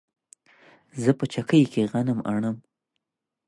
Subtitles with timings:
[1.03, 2.57] زه په چکۍ کې غنم اڼم